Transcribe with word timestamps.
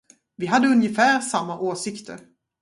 Vi 0.35 0.45
hade 0.45 0.67
ungefär 0.67 1.19
samma 1.21 1.59
åsikter. 1.59 2.19